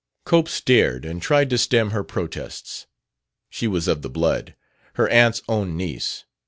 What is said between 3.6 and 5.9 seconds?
was of the blood, her aunt's own